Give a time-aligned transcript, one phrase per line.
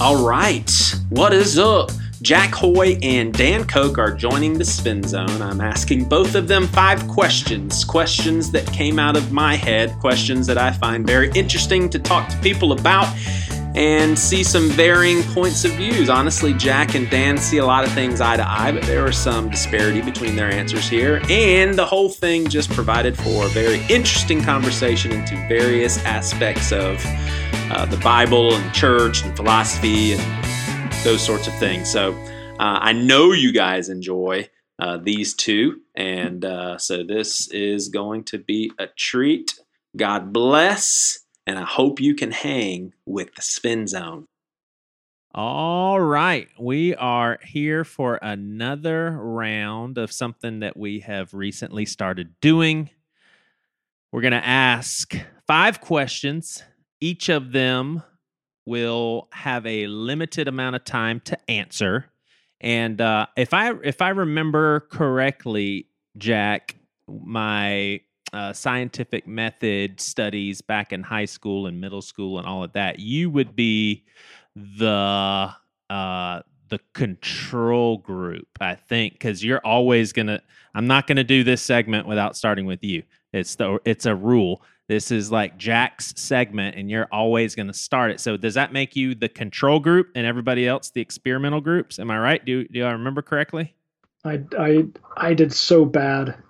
[0.00, 0.70] All right,
[1.08, 1.90] what is up?
[2.22, 5.42] Jack Hoy and Dan Koch are joining the Spin Zone.
[5.42, 7.84] I'm asking both of them five questions.
[7.84, 12.28] Questions that came out of my head, questions that I find very interesting to talk
[12.28, 13.12] to people about
[13.78, 16.10] and see some varying points of views.
[16.10, 19.16] Honestly, Jack and Dan see a lot of things eye to eye, but there was
[19.16, 21.22] some disparity between their answers here.
[21.30, 27.00] And the whole thing just provided for a very interesting conversation into various aspects of
[27.70, 30.44] uh, the Bible and church and philosophy and
[31.04, 31.88] those sorts of things.
[31.88, 32.14] So
[32.58, 34.50] uh, I know you guys enjoy
[34.80, 39.54] uh, these two, and uh, so this is going to be a treat.
[39.96, 44.26] God bless, and I hope you can hang with the spin zone.
[45.34, 46.46] All right.
[46.60, 52.90] We are here for another round of something that we have recently started doing.
[54.12, 55.14] We're going to ask
[55.46, 56.62] five questions
[57.00, 58.02] each of them
[58.66, 62.10] will have a limited amount of time to answer.
[62.60, 65.86] And uh, if I if I remember correctly,
[66.18, 66.74] Jack,
[67.06, 68.00] my
[68.32, 72.98] uh, scientific method studies back in high school and middle school and all of that,
[72.98, 74.04] you would be
[74.54, 75.50] the
[75.90, 80.42] uh, the control group, I think, because you're always gonna.
[80.74, 83.02] I'm not gonna do this segment without starting with you.
[83.32, 84.62] It's the it's a rule.
[84.88, 88.20] This is like Jack's segment, and you're always going to start it.
[88.20, 91.98] So, does that make you the control group and everybody else the experimental groups?
[91.98, 92.44] Am I right?
[92.44, 93.74] Do do I remember correctly?
[94.24, 96.42] I I I did so bad.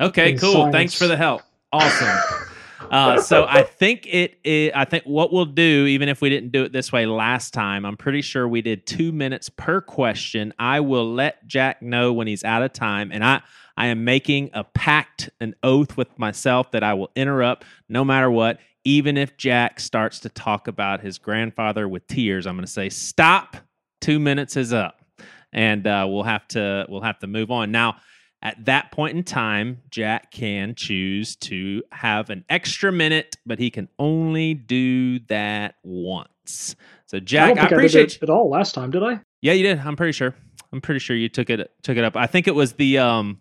[0.00, 0.52] Okay, cool.
[0.52, 0.72] Science.
[0.72, 1.42] Thanks for the help.
[1.72, 2.44] Awesome.
[2.90, 4.72] Uh, so I think it, it.
[4.74, 7.84] I think what we'll do, even if we didn't do it this way last time,
[7.84, 10.52] I'm pretty sure we did two minutes per question.
[10.58, 13.42] I will let Jack know when he's out of time, and I
[13.76, 18.30] I am making a pact, an oath with myself that I will interrupt no matter
[18.30, 18.58] what.
[18.84, 22.90] Even if Jack starts to talk about his grandfather with tears, I'm going to say,
[22.90, 23.56] "Stop!
[24.00, 25.00] Two minutes is up,"
[25.52, 27.96] and uh, we'll have to we'll have to move on now.
[28.44, 33.70] At that point in time, Jack can choose to have an extra minute, but he
[33.70, 36.76] can only do that once.
[37.06, 39.20] So, Jack, I, I appreciate I it at all last time, did I?
[39.40, 39.78] Yeah, you did.
[39.78, 40.34] I'm pretty sure.
[40.72, 42.16] I'm pretty sure you took it took it up.
[42.16, 43.40] I think it was the um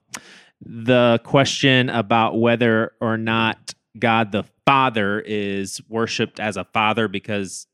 [0.62, 7.68] the question about whether or not God the Father is worshipped as a father because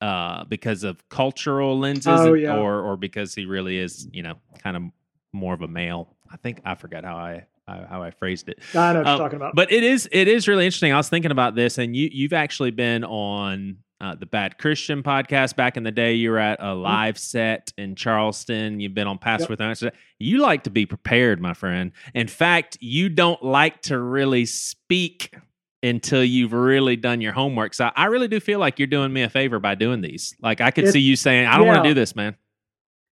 [0.00, 2.56] uh because of cultural lenses oh, yeah.
[2.56, 4.84] or or because he really is, you know, kind of
[5.32, 6.16] more of a male.
[6.30, 8.58] I think I forgot how I how I phrased it.
[8.74, 9.54] I know what um, you're talking about.
[9.54, 10.92] But it is it is really interesting.
[10.92, 15.02] I was thinking about this, and you you've actually been on uh, the Bad Christian
[15.02, 16.14] podcast back in the day.
[16.14, 16.82] You were at a mm-hmm.
[16.82, 18.80] live set in Charleston.
[18.80, 19.50] You've been on Past yep.
[19.50, 19.84] with Us.
[20.18, 21.92] You like to be prepared, my friend.
[22.14, 25.34] In fact, you don't like to really speak
[25.82, 27.74] until you've really done your homework.
[27.74, 30.34] So I really do feel like you're doing me a favor by doing these.
[30.42, 31.74] Like I could it, see you saying, "I don't yeah.
[31.74, 32.36] want to do this, man."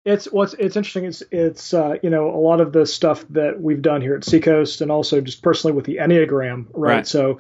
[0.07, 1.05] It's what's it's interesting.
[1.05, 4.23] It's it's uh, you know a lot of the stuff that we've done here at
[4.23, 6.95] Seacoast, and also just personally with the Enneagram, right?
[6.95, 7.07] right.
[7.07, 7.39] So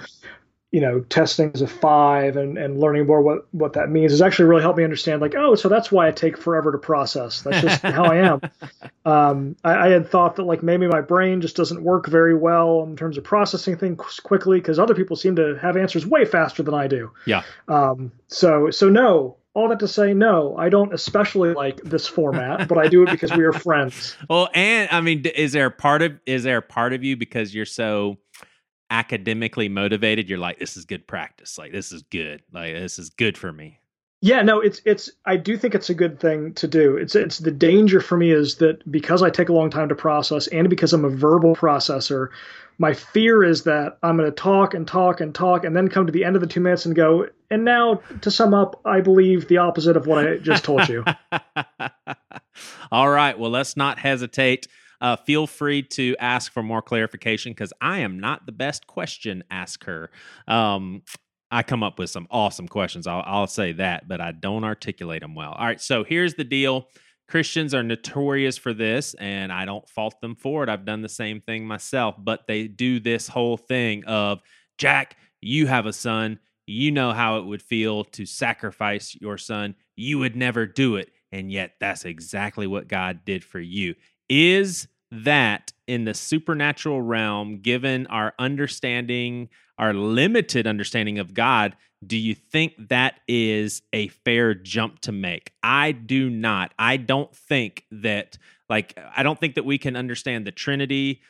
[0.71, 4.21] you know, testing as a five and, and learning more what, what that means has
[4.21, 7.41] actually really helped me understand like, oh, so that's why I take forever to process.
[7.41, 8.41] That's just how I am.
[9.05, 12.83] Um, I, I, had thought that like maybe my brain just doesn't work very well
[12.83, 16.63] in terms of processing things quickly because other people seem to have answers way faster
[16.63, 17.11] than I do.
[17.25, 17.43] Yeah.
[17.69, 22.67] Um, so, so no, all that to say, no, I don't especially like this format,
[22.67, 24.15] but I do it because we are friends.
[24.29, 27.17] Well, and I mean, is there a part of, is there a part of you
[27.17, 28.17] because you're so,
[28.89, 31.57] academically motivated, you're like, this is good practice.
[31.57, 32.41] Like this is good.
[32.53, 33.79] Like this is good for me.
[34.21, 35.11] Yeah, no, it's it's.
[35.25, 36.97] I do think it's a good thing to do.
[36.97, 39.95] It's it's the danger for me is that because I take a long time to
[39.95, 42.29] process, and because I'm a verbal processor,
[42.79, 46.07] my fear is that I'm going to talk and talk and talk, and then come
[46.07, 47.27] to the end of the two minutes and go.
[47.51, 51.05] And now, to sum up, I believe the opposite of what I just told you.
[52.91, 53.37] All right.
[53.37, 54.67] Well, let's not hesitate
[55.01, 59.43] uh, feel free to ask for more clarification because I am not the best question
[59.51, 60.09] asker.
[60.47, 61.03] Um,
[61.49, 63.07] I come up with some awesome questions.
[63.07, 65.51] I'll, I'll say that, but I don't articulate them well.
[65.51, 66.87] All right, so here's the deal.
[67.27, 70.69] Christians are notorious for this, and I don't fault them for it.
[70.69, 74.41] I've done the same thing myself, but they do this whole thing of
[74.77, 76.39] Jack, you have a son.
[76.65, 79.75] You know how it would feel to sacrifice your son.
[79.95, 81.11] You would never do it.
[81.31, 83.95] And yet, that's exactly what God did for you.
[84.29, 91.75] Is that in the supernatural realm, given our understanding, our limited understanding of God,
[92.05, 95.53] do you think that is a fair jump to make?
[95.63, 96.73] I do not.
[96.77, 98.37] I don't think that,
[98.69, 101.21] like, I don't think that we can understand the Trinity.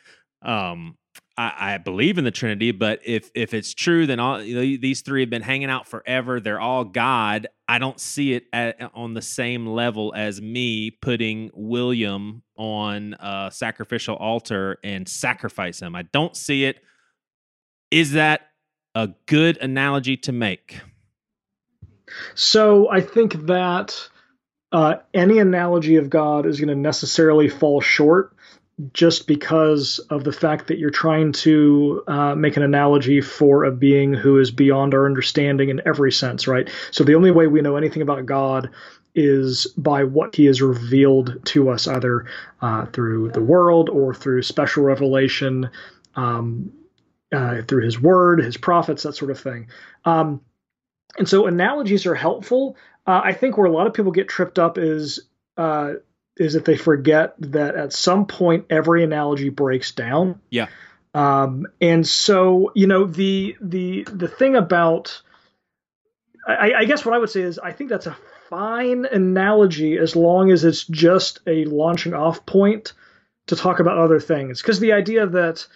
[0.42, 0.96] Um,
[1.40, 5.02] I, believe in the Trinity, but if if it's true, then all you know, these
[5.02, 6.40] three have been hanging out forever.
[6.40, 7.46] They're all God.
[7.68, 13.50] I don't see it at, on the same level as me putting William on a
[13.52, 15.94] sacrificial altar and sacrifice him.
[15.94, 16.80] I don't see it.
[17.92, 18.48] Is that
[18.96, 20.80] a good analogy to make?
[22.34, 24.08] So I think that
[24.72, 28.34] uh, any analogy of God is going to necessarily fall short
[28.92, 33.72] just because of the fact that you're trying to uh, make an analogy for a
[33.72, 36.70] being who is beyond our understanding in every sense, right?
[36.92, 38.70] So the only way we know anything about God
[39.14, 42.26] is by what he has revealed to us, either
[42.60, 45.70] uh, through the world or through special revelation,
[46.14, 46.72] um,
[47.32, 49.68] uh, through his word, his prophets, that sort of thing.
[50.04, 50.40] Um,
[51.18, 52.76] and so analogies are helpful.
[53.06, 55.20] Uh, I think where a lot of people get tripped up is
[55.56, 55.94] uh,
[56.38, 60.40] is that they forget that at some point every analogy breaks down.
[60.50, 60.68] Yeah.
[61.14, 65.22] Um, and so you know the the the thing about
[66.46, 68.16] I, I guess what I would say is I think that's a
[68.48, 72.92] fine analogy as long as it's just a launching off point
[73.48, 74.62] to talk about other things.
[74.62, 75.66] Because the idea that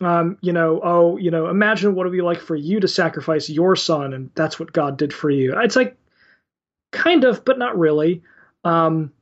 [0.00, 2.88] um, you know, oh, you know, imagine what it would be like for you to
[2.88, 5.58] sacrifice your son, and that's what God did for you.
[5.60, 5.96] It's like
[6.92, 8.22] kind of, but not really.
[8.64, 9.12] Um,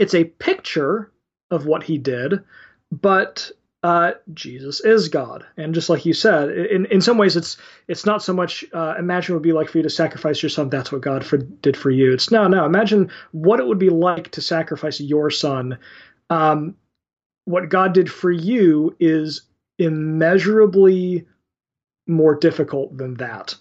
[0.00, 1.12] it's a picture
[1.50, 2.42] of what he did,
[2.90, 3.50] but
[3.82, 8.06] uh, Jesus is God, and just like you said, in in some ways, it's it's
[8.06, 10.50] not so much uh, imagine what it would be like for you to sacrifice your
[10.50, 10.70] son.
[10.70, 12.12] That's what God for, did for you.
[12.12, 12.64] It's no, no.
[12.64, 15.78] Imagine what it would be like to sacrifice your son.
[16.30, 16.76] Um,
[17.44, 19.42] what God did for you is
[19.78, 21.26] immeasurably
[22.06, 23.54] more difficult than that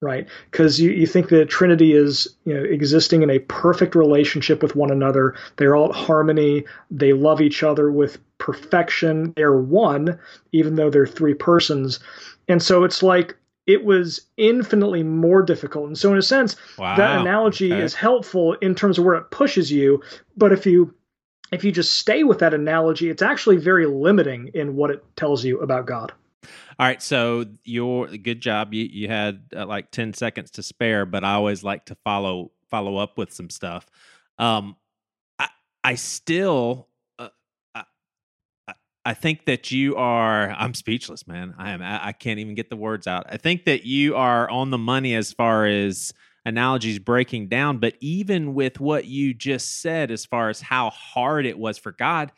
[0.00, 0.28] right?
[0.50, 4.76] Because you, you think the Trinity is you know existing in a perfect relationship with
[4.76, 5.34] one another.
[5.56, 6.64] They're all at harmony.
[6.90, 9.32] They love each other with perfection.
[9.36, 10.18] They're one,
[10.52, 12.00] even though they're three persons.
[12.48, 13.36] And so it's like
[13.66, 15.88] it was infinitely more difficult.
[15.88, 16.96] And so in a sense, wow.
[16.96, 17.82] that analogy okay.
[17.82, 20.02] is helpful in terms of where it pushes you.
[20.36, 20.94] But if you
[21.50, 25.44] if you just stay with that analogy, it's actually very limiting in what it tells
[25.44, 26.12] you about God.
[26.78, 28.72] All right, so your good job.
[28.72, 32.52] You you had uh, like ten seconds to spare, but I always like to follow
[32.70, 33.84] follow up with some stuff.
[34.38, 34.76] Um,
[35.40, 35.48] I
[35.82, 36.88] I still
[37.18, 37.30] uh,
[37.74, 37.84] I,
[39.04, 40.50] I think that you are.
[40.50, 41.54] I'm speechless, man.
[41.58, 41.82] I am.
[41.82, 43.26] I, I can't even get the words out.
[43.28, 46.12] I think that you are on the money as far as
[46.44, 47.78] analogies breaking down.
[47.78, 51.92] But even with what you just said, as far as how hard it was for
[51.92, 52.30] God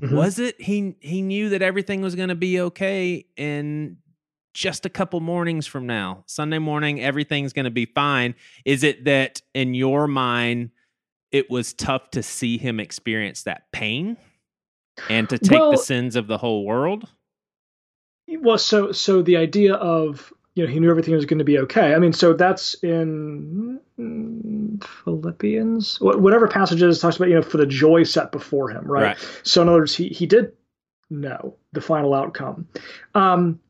[0.00, 0.16] Mm-hmm.
[0.16, 3.96] Was it he he knew that everything was going to be okay and
[4.54, 8.34] just a couple mornings from now, Sunday morning everything's going to be fine.
[8.64, 10.70] Is it that in your mind
[11.30, 14.16] it was tough to see him experience that pain
[15.08, 17.08] and to take well, the sins of the whole world?
[18.28, 21.56] Well, so so the idea of you know he knew everything was going to be
[21.60, 21.94] okay.
[21.94, 23.78] I mean, so that's in
[25.04, 29.02] Philippians, whatever passages talks about you know for the joy set before him, right?
[29.02, 29.40] right.
[29.44, 30.52] So in other words, he he did
[31.10, 32.66] know the final outcome,
[33.14, 33.60] um,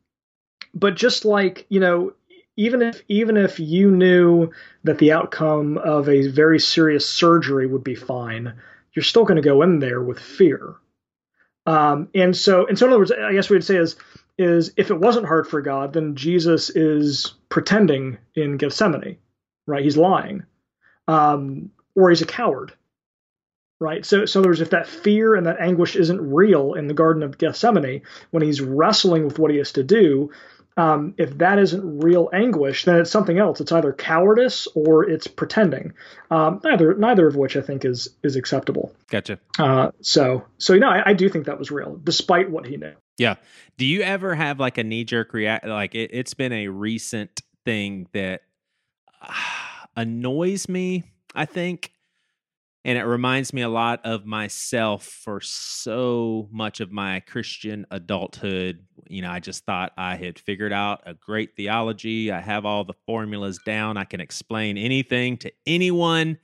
[0.75, 2.14] but just like you know.
[2.56, 4.50] Even if even if you knew
[4.82, 8.52] that the outcome of a very serious surgery would be fine,
[8.94, 10.75] you're still going to go in there with fear.
[11.67, 13.94] Um, and so, and so, in other words, I guess we would say is
[14.38, 19.19] is if it wasn't hard for God, then Jesus is pretending in Gethsemane,
[19.67, 19.82] right?
[19.82, 20.44] He's lying,
[21.08, 22.73] um, or he's a coward,
[23.80, 24.07] right?
[24.07, 26.95] So, so in other words, if that fear and that anguish isn't real in the
[26.95, 30.30] Garden of Gethsemane, when he's wrestling with what he has to do,
[30.78, 33.61] um, if that isn't real anguish, then it's something else.
[33.61, 35.95] It's either cowardice or it's pretending.
[36.30, 38.95] Um, neither neither of which I think is is acceptable.
[39.11, 39.40] Gotcha.
[39.59, 42.76] Uh, so so you know I, I, do think that was real, despite what he
[42.76, 42.95] knew.
[43.18, 43.34] Yeah.
[43.76, 45.66] Do you ever have like a knee jerk react?
[45.66, 48.42] Like it, has been a recent thing that
[49.20, 49.32] uh,
[49.96, 51.04] annoys me.
[51.34, 51.92] I think
[52.84, 58.87] and it reminds me a lot of myself for so much of my Christian adulthood.
[59.08, 62.30] You know, I just thought I had figured out a great theology.
[62.30, 63.96] I have all the formulas down.
[63.96, 66.38] I can explain anything to anyone.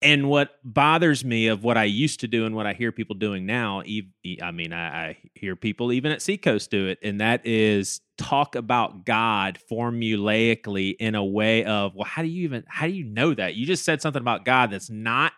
[0.00, 3.16] And what bothers me of what I used to do and what I hear people
[3.16, 8.00] doing now, I mean, I, hear people even at Seacoast do it, and that is
[8.16, 12.92] talk about God formulaically in a way of, well, how do you even how do
[12.92, 13.54] you know that?
[13.56, 15.32] You just said something about God that's not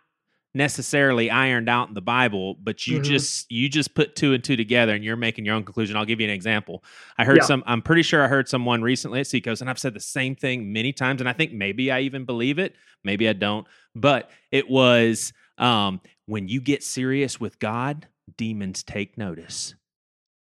[0.52, 3.04] necessarily ironed out in the Bible, but you mm-hmm.
[3.04, 5.96] just you just put two and two together and you're making your own conclusion.
[5.96, 6.82] I'll give you an example.
[7.18, 7.44] I heard yeah.
[7.44, 10.34] some I'm pretty sure I heard someone recently at Seacoast, and I've said the same
[10.34, 12.74] thing many times, and I think maybe I even believe it,
[13.04, 13.66] maybe I don't.
[13.94, 18.06] But it was um, when you get serious with God,
[18.36, 19.74] demons take notice.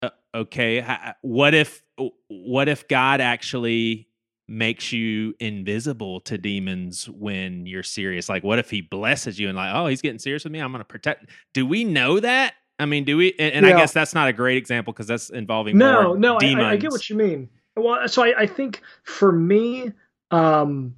[0.03, 0.85] Uh, okay,
[1.23, 1.83] what if
[2.29, 4.09] what if God actually
[4.49, 8.29] makes you invisible to demons when you're serious?
[8.29, 10.59] Like, what if He blesses you and like, oh, He's getting serious with me?
[10.59, 11.31] I'm going to protect.
[11.55, 12.55] Do we know that?
[12.79, 13.35] I mean, do we?
[13.39, 13.75] And, and yeah.
[13.75, 16.39] I guess that's not a great example because that's involving no, no.
[16.41, 17.49] I, I, get what you mean.
[17.77, 19.93] Well, so I, I think for me,
[20.31, 20.95] um,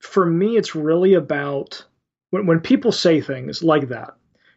[0.00, 1.84] for me, it's really about
[2.30, 4.14] when when people say things like that.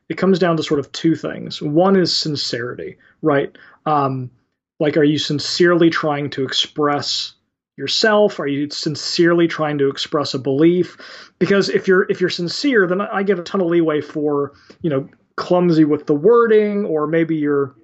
[0.09, 1.61] It comes down to sort of two things.
[1.61, 3.57] One is sincerity, right?
[3.85, 4.31] Um,
[4.79, 7.33] like, are you sincerely trying to express
[7.77, 8.39] yourself?
[8.39, 10.97] Are you sincerely trying to express a belief?
[11.39, 14.89] Because if you're if you're sincere, then I give a ton of leeway for you
[14.89, 17.75] know clumsy with the wording, or maybe you're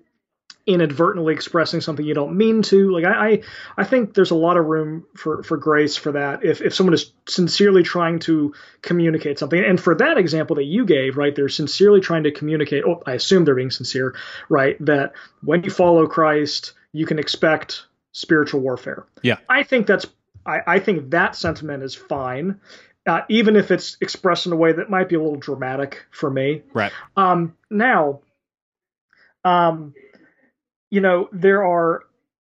[0.70, 2.92] inadvertently expressing something you don't mean to.
[2.92, 3.42] Like I, I,
[3.78, 6.46] I think there's a lot of room for, for grace for that.
[6.46, 10.86] If, if someone is sincerely trying to communicate something, and for that example that you
[10.86, 12.84] gave, right, they're sincerely trying to communicate.
[12.86, 14.16] Oh, I assume they're being sincere,
[14.48, 14.78] right?
[14.86, 19.06] That when you follow Christ, you can expect spiritual warfare.
[19.24, 20.06] Yeah, I think that's.
[20.46, 22.62] I, I think that sentiment is fine.
[23.08, 26.30] Uh, even if it's expressed in a way that might be a little dramatic for
[26.30, 26.62] me.
[26.74, 26.92] Right.
[27.18, 28.20] Um, now,
[29.44, 29.94] um,
[30.90, 32.04] you know, there are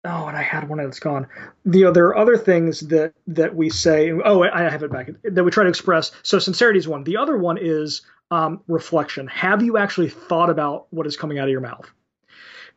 [0.04, 1.26] oh, and I had one that's gone.
[1.64, 4.12] You know, there are other things that that we say.
[4.12, 5.10] Oh, I have it back.
[5.24, 6.12] That we try to express.
[6.22, 7.04] So sincerity is one.
[7.04, 9.26] The other one is um, reflection.
[9.28, 11.90] Have you actually thought about what is coming out of your mouth?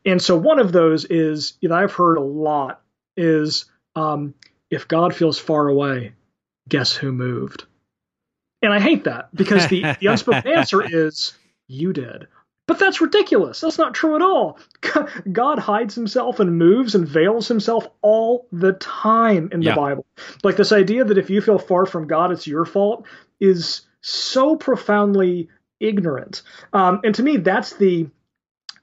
[0.04, 2.82] And so one of those is, you know, I've heard a lot
[3.16, 3.64] is
[3.96, 4.34] um,
[4.70, 6.12] if God feels far away,
[6.68, 7.64] guess who moved?
[8.60, 11.34] And I hate that because the, the unspoken answer is
[11.68, 12.28] you did.
[12.66, 13.60] But that's ridiculous.
[13.60, 14.58] That's not true at all.
[15.32, 19.74] God hides himself and moves and veils himself all the time in the yeah.
[19.74, 20.06] Bible.
[20.42, 23.06] Like this idea that if you feel far from God, it's your fault
[23.38, 26.42] is so profoundly ignorant.
[26.72, 28.08] Um, and to me, that's the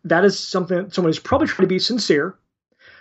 [0.04, 2.38] that is something someone is probably trying to be sincere,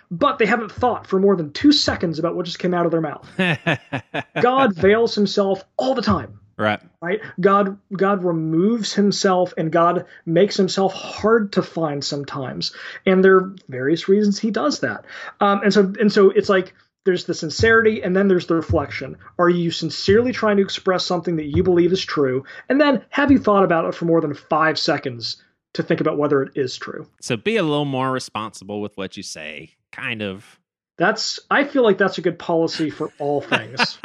[0.09, 2.91] but they haven't thought for more than two seconds about what just came out of
[2.91, 3.27] their mouth.
[4.41, 6.40] God veils himself all the time.
[6.57, 6.79] Right.
[7.01, 7.21] Right.
[7.39, 12.73] God God removes himself and God makes himself hard to find sometimes.
[13.05, 15.05] And there are various reasons he does that.
[15.39, 19.17] Um, and so and so it's like there's the sincerity and then there's the reflection.
[19.39, 22.43] Are you sincerely trying to express something that you believe is true?
[22.69, 25.41] And then have you thought about it for more than five seconds
[25.73, 27.07] to think about whether it is true?
[27.21, 30.59] So be a little more responsible with what you say, kind of.
[31.01, 33.97] That's I feel like that's a good policy for all things.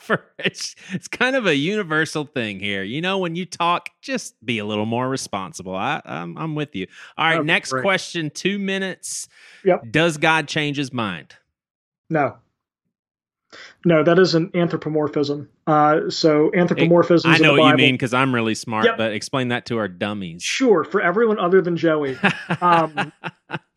[0.00, 2.82] for it's it's kind of a universal thing here.
[2.82, 5.76] You know, when you talk, just be a little more responsible.
[5.76, 6.88] I I'm, I'm with you.
[7.16, 7.82] All right, oh, next great.
[7.82, 8.30] question.
[8.30, 9.28] Two minutes.
[9.64, 9.92] Yep.
[9.92, 11.36] Does God change His mind?
[12.08, 12.38] No.
[13.84, 15.48] No, that is an anthropomorphism.
[15.66, 17.30] Uh, so anthropomorphism.
[17.30, 18.96] I know what you mean because I'm really smart, yep.
[18.96, 20.42] but explain that to our dummies.
[20.42, 22.18] Sure, for everyone other than Joey.
[22.60, 23.12] Um,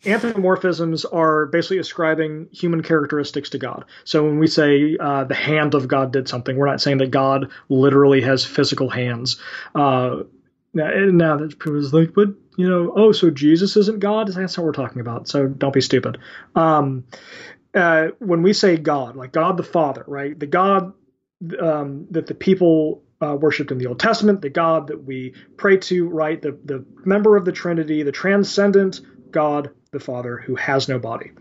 [0.03, 3.86] anthropomorphisms are basically ascribing human characteristics to God.
[4.03, 7.12] So when we say uh, the hand of God did something, we're not saying that
[7.12, 9.39] God literally has physical hands.
[9.74, 10.24] Uh,
[10.74, 14.27] now, now that people is like, but you know, oh, so Jesus isn't God?
[14.27, 15.27] That's what we're talking about.
[15.27, 16.18] So don't be stupid.
[16.56, 17.06] Um,
[17.74, 20.38] uh, when we say God, like God the Father, right?
[20.38, 20.94] The God
[21.60, 25.77] um, that the people uh, worshipped in the Old Testament, the God that we pray
[25.77, 26.42] to, right?
[26.42, 29.01] The the member of the Trinity, the transcendent
[29.32, 31.32] God the Father who has no body.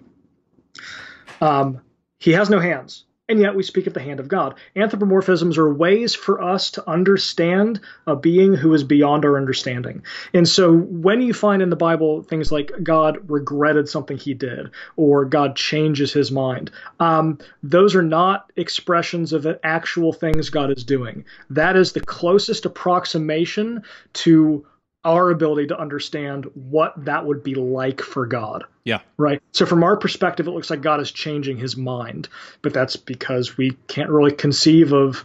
[1.40, 1.80] Um,
[2.18, 4.56] he has no hands and yet we speak of the hand of God.
[4.76, 10.02] Anthropomorphisms are ways for us to understand a being who is beyond our understanding.
[10.34, 14.70] And so when you find in the Bible things like God regretted something he did
[14.96, 20.84] or God changes his mind, um, those are not expressions of actual things God is
[20.84, 21.24] doing.
[21.48, 24.66] That is the closest approximation to
[25.04, 28.64] our ability to understand what that would be like for God.
[28.84, 29.00] Yeah.
[29.16, 29.42] Right.
[29.52, 32.28] So from our perspective, it looks like God is changing his mind,
[32.62, 35.24] but that's because we can't really conceive of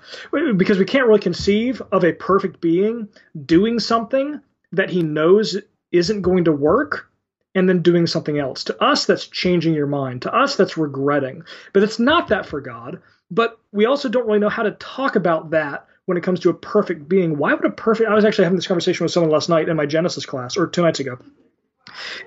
[0.55, 3.07] because we can't really conceive of a perfect being
[3.45, 4.41] doing something
[4.71, 5.57] that he knows
[5.91, 7.09] isn't going to work
[7.55, 8.63] and then doing something else.
[8.65, 10.23] To us, that's changing your mind.
[10.23, 11.43] To us, that's regretting.
[11.73, 13.01] But it's not that for God.
[13.31, 16.49] But we also don't really know how to talk about that when it comes to
[16.49, 17.37] a perfect being.
[17.37, 18.09] Why would a perfect?
[18.09, 20.65] I was actually having this conversation with someone last night in my Genesis class, or
[20.65, 21.19] two nights ago.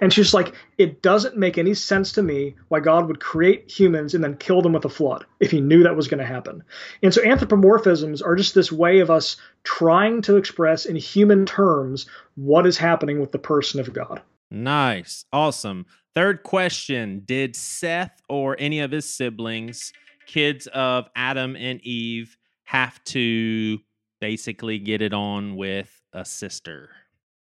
[0.00, 4.14] And she's like, it doesn't make any sense to me why God would create humans
[4.14, 6.62] and then kill them with a flood if he knew that was going to happen.
[7.02, 12.06] And so anthropomorphisms are just this way of us trying to express in human terms
[12.36, 14.22] what is happening with the person of God.
[14.50, 15.24] Nice.
[15.32, 15.86] Awesome.
[16.14, 19.92] Third question Did Seth or any of his siblings,
[20.26, 22.36] kids of Adam and Eve,
[22.70, 23.78] have to
[24.20, 26.90] basically get it on with a sister,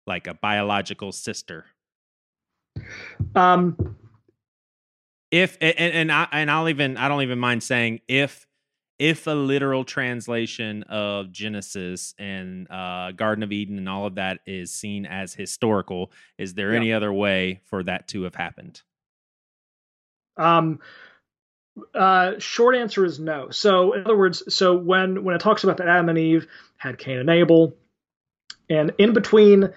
[0.07, 1.65] like a biological sister?
[3.35, 3.97] Um,
[5.31, 8.47] If and, and I and I'll even I don't even mind saying if
[9.01, 14.39] if a literal translation of Genesis and uh, Garden of Eden and all of that
[14.47, 16.77] is seen as historical, is there yeah.
[16.77, 18.83] any other way for that to have happened?
[20.37, 20.79] Um,
[21.95, 23.51] uh, short answer is no.
[23.51, 26.99] So, in other words, so when when it talks about that Adam and Eve had
[26.99, 27.77] Cain and Abel,
[28.69, 29.71] and in between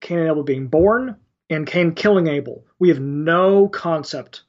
[0.00, 1.16] Cain and Abel being born
[1.48, 4.42] and Cain killing Abel, we have no concept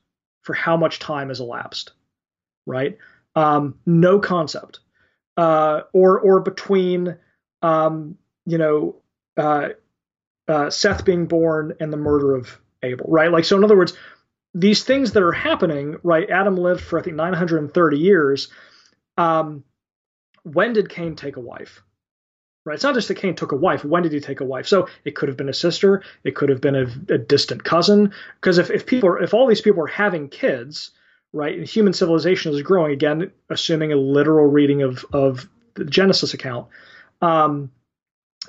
[0.43, 1.91] for how much time has elapsed,
[2.65, 2.97] right?
[3.35, 4.79] Um, no concept.
[5.37, 7.17] Uh, or or between
[7.61, 8.95] um, you know
[9.37, 9.69] uh,
[10.47, 13.31] uh, Seth being born and the murder of Abel, right?
[13.31, 13.93] Like so, in other words,
[14.53, 16.29] these things that are happening, right?
[16.29, 18.49] Adam lived for I think 930 years.
[19.17, 19.63] Um,
[20.43, 21.81] when did Cain take a wife?
[22.63, 22.75] Right.
[22.75, 23.83] It's not just that Cain took a wife.
[23.83, 24.67] When did he take a wife?
[24.67, 26.03] So it could have been a sister.
[26.23, 28.13] It could have been a, a distant cousin.
[28.35, 30.91] Because if, if people, are, if all these people are having kids,
[31.33, 36.35] right, and human civilization is growing again, assuming a literal reading of of the Genesis
[36.35, 36.67] account,
[37.21, 37.71] um,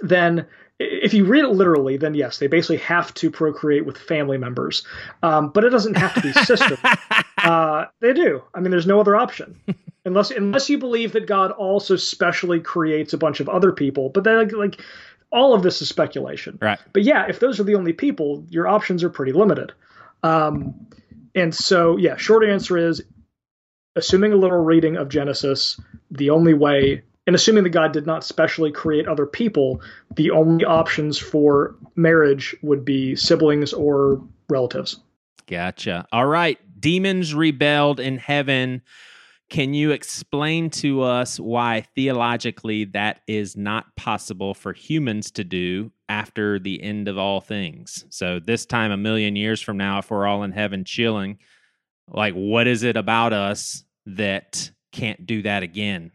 [0.02, 0.46] then
[0.78, 4.84] if you read it literally, then yes, they basically have to procreate with family members.
[5.22, 6.78] Um, but it doesn't have to be sisters.
[7.38, 8.42] uh, they do.
[8.54, 9.60] I mean, there's no other option,
[10.04, 14.08] unless unless you believe that God also specially creates a bunch of other people.
[14.08, 14.80] But then, like, like
[15.30, 16.58] all of this is speculation.
[16.60, 16.78] Right.
[16.92, 19.72] But yeah, if those are the only people, your options are pretty limited.
[20.22, 20.86] Um,
[21.34, 23.02] and so, yeah, short answer is,
[23.96, 28.24] assuming a literal reading of Genesis, the only way and assuming that God did not
[28.24, 29.80] specially create other people,
[30.16, 34.98] the only options for marriage would be siblings or relatives.
[35.46, 36.06] Gotcha.
[36.12, 36.58] All right.
[36.80, 38.82] Demons rebelled in heaven.
[39.50, 45.92] Can you explain to us why theologically that is not possible for humans to do
[46.08, 48.06] after the end of all things?
[48.08, 51.38] So, this time, a million years from now, if we're all in heaven chilling,
[52.08, 56.12] like what is it about us that can't do that again?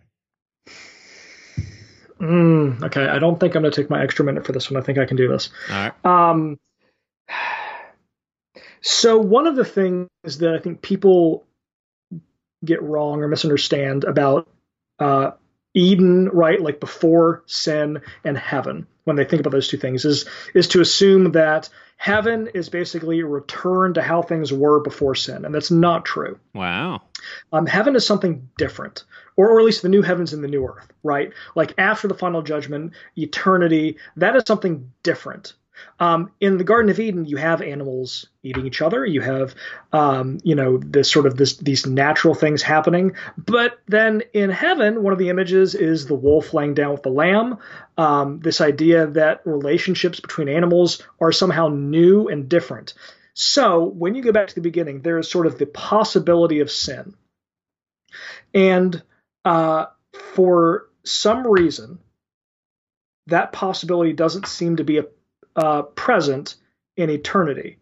[2.20, 4.82] Mm, okay, I don't think I'm going to take my extra minute for this one.
[4.82, 5.50] I think I can do this.
[5.70, 6.06] All right.
[6.06, 6.60] Um,
[8.82, 11.46] so one of the things that I think people
[12.66, 14.48] get wrong or misunderstand about
[15.00, 15.32] uh,
[15.74, 20.26] Eden, right, like before sin and heaven, when they think about those two things, is
[20.54, 25.46] is to assume that heaven is basically a return to how things were before sin,
[25.46, 26.38] and that's not true.
[26.54, 27.02] Wow.
[27.54, 29.06] Um, heaven is something different,
[29.38, 31.32] or, or at least the new heavens and the new earth, right?
[31.56, 35.54] Like after the final judgment, eternity, that is something different.
[36.00, 39.06] Um, in the Garden of Eden, you have animals eating each other.
[39.06, 39.56] You have,
[39.92, 43.16] um, you know, this sort of this these natural things happening.
[43.38, 47.10] But then in heaven, one of the images is the wolf laying down with the
[47.10, 47.58] lamb.
[47.98, 52.94] Um, this idea that relationships between animals are somehow new and different.
[53.34, 56.72] So when you go back to the beginning, there is sort of the possibility of
[56.72, 57.16] sin,
[58.54, 59.02] and
[59.46, 59.86] uh,
[60.34, 62.00] for some reason,
[63.28, 65.06] that possibility doesn't seem to be a,
[65.58, 66.56] uh, present
[66.96, 67.80] in eternity.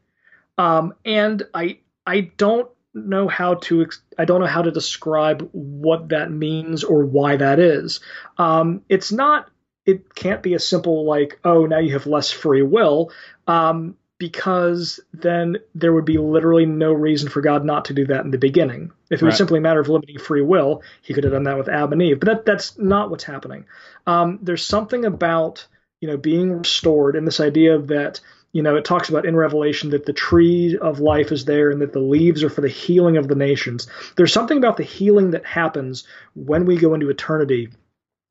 [0.57, 6.09] Um, and I I don't know how to I don't know how to describe what
[6.09, 7.99] that means or why that is.
[8.37, 9.49] Um, it's not
[9.85, 13.11] it can't be a simple like oh now you have less free will.
[13.47, 18.23] Um, because then there would be literally no reason for God not to do that
[18.23, 18.91] in the beginning.
[19.09, 21.57] If it was simply a matter of limiting free will, he could have done that
[21.57, 22.21] with Adam and Eve.
[22.21, 23.65] But that, that's not what's happening.
[24.07, 25.67] Um, there's something about
[26.05, 28.19] you know being restored and this idea that
[28.51, 31.81] you know it talks about in Revelation that the tree of life is there and
[31.81, 33.87] that the leaves are for the healing of the nations.
[34.15, 36.03] There's something about the healing that happens
[36.35, 37.69] when we go into eternity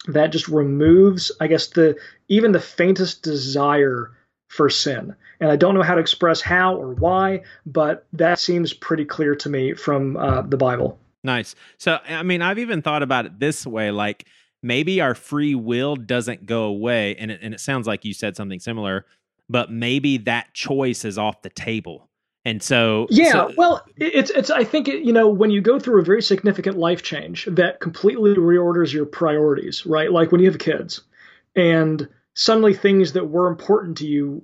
[0.07, 1.97] that just removes, I guess, the
[2.29, 4.13] even the faintest desire
[4.47, 5.17] for sin.
[5.41, 9.35] And I don't know how to express how or why, but that seems pretty clear
[9.35, 11.01] to me from uh, the Bible.
[11.25, 11.57] Nice.
[11.79, 14.27] So, I mean, I've even thought about it this way like
[14.64, 17.14] maybe our free will doesn't go away.
[17.16, 19.05] And it, and it sounds like you said something similar,
[19.48, 22.09] but maybe that choice is off the table.
[22.46, 24.50] And so, yeah, so, well, it's it's.
[24.50, 27.81] I think it, you know when you go through a very significant life change that
[27.81, 30.12] completely reorders your priorities, right?
[30.12, 31.00] Like when you have kids,
[31.57, 34.42] and suddenly things that were important to you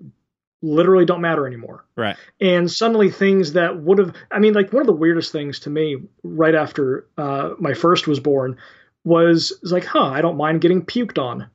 [0.62, 1.84] literally don't matter anymore.
[1.94, 2.16] Right.
[2.40, 5.70] And suddenly things that would have I mean like one of the weirdest things to
[5.70, 8.56] me right after uh, my first was born
[9.04, 11.48] was, was like, huh, I don't mind getting puked on.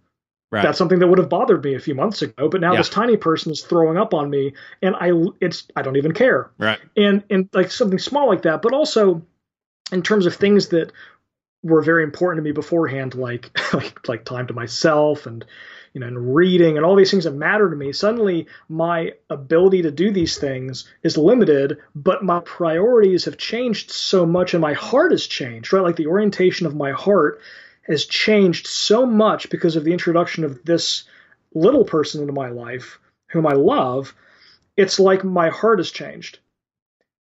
[0.51, 0.63] Right.
[0.63, 2.77] That's something that would have bothered me a few months ago, but now yeah.
[2.77, 6.51] this tiny person is throwing up on me and I it's I don't even care.
[6.57, 6.79] Right.
[6.95, 9.23] And and like something small like that, but also
[9.91, 10.91] in terms of things that
[11.65, 15.43] were very important to me beforehand, like like like time to myself and
[15.93, 19.81] you know, and reading and all these things that matter to me, suddenly my ability
[19.83, 24.73] to do these things is limited, but my priorities have changed so much and my
[24.73, 25.83] heart has changed, right?
[25.83, 27.39] Like the orientation of my heart
[27.83, 31.05] has changed so much because of the introduction of this
[31.53, 34.13] little person into my life whom I love.
[34.75, 36.39] It's like my heart has changed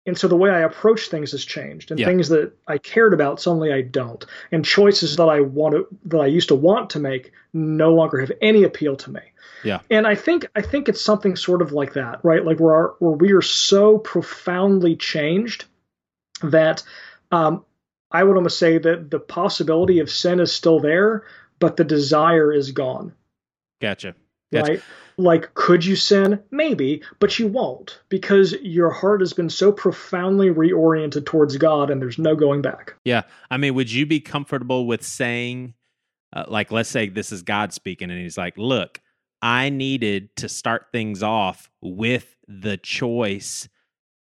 [0.04, 2.06] and so the way I approach things has changed, and yeah.
[2.06, 6.18] things that I cared about suddenly I don't, and choices that I want to, that
[6.18, 9.20] I used to want to make no longer have any appeal to me.
[9.64, 9.80] Yeah.
[9.90, 12.44] And I think I think it's something sort of like that, right?
[12.44, 15.66] Like where our, where we are so profoundly changed
[16.42, 16.82] that
[17.30, 17.64] um,
[18.10, 21.24] I would almost say that the possibility of sin is still there,
[21.60, 23.14] but the desire is gone.
[23.80, 24.14] Gotcha.
[24.52, 24.72] gotcha.
[24.72, 24.82] Right.
[25.16, 26.42] Like, could you sin?
[26.50, 32.00] Maybe, but you won't because your heart has been so profoundly reoriented towards God and
[32.00, 32.94] there's no going back.
[33.04, 33.22] Yeah.
[33.50, 35.74] I mean, would you be comfortable with saying,
[36.32, 39.00] uh, like, let's say this is God speaking and he's like, look,
[39.42, 43.68] I needed to start things off with the choice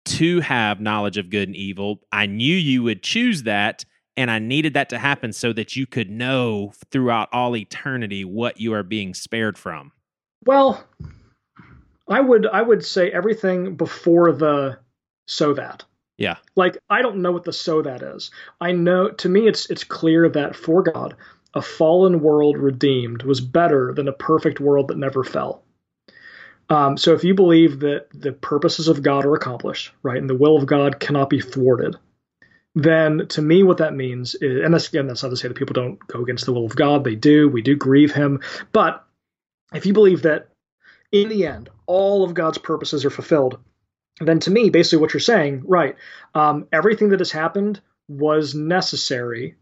[0.05, 2.01] to have knowledge of good and evil.
[2.13, 3.85] I knew you would choose that.
[4.19, 8.59] And I needed that to happen so that you could know throughout all eternity what
[8.59, 9.93] you are being spared from.
[10.45, 10.85] Well,
[12.09, 14.79] I would I would say everything before the
[15.27, 15.85] so that.
[16.19, 16.37] Yeah.
[16.55, 18.31] Like I don't know what the so that is.
[18.61, 21.15] I know to me it's it's clear that for God,
[21.55, 25.63] a fallen world redeemed was better than a perfect world that never fell.
[26.69, 30.35] Um, so if you believe that the purposes of God are accomplished, right, and the
[30.35, 31.97] will of God cannot be thwarted,
[32.75, 35.57] then to me what that means is, and that's again that's not to say that
[35.57, 37.05] people don't go against the will of God.
[37.05, 37.49] They do.
[37.49, 38.41] We do grieve Him,
[38.73, 39.06] but
[39.73, 40.49] if you believe that
[41.13, 43.59] in the end all of God's purposes are fulfilled,
[44.21, 45.97] then to me, basically what you're saying, right,
[46.35, 49.57] um, everything that has happened was necessary,